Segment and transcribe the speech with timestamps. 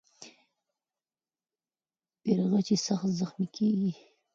[2.21, 3.91] بیرغچی سخت زخمي کېږي.